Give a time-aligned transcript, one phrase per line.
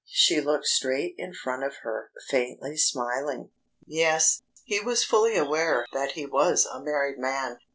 [0.09, 3.51] She looked straight in front of her, faintly smiling....
[3.85, 7.59] Yes, he was fully aware that he was a married man.